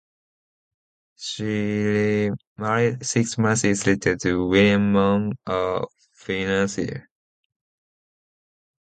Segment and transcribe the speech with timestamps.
[1.19, 1.43] She
[2.57, 5.83] remarried six months later, to William Mann, a
[6.15, 7.07] financier.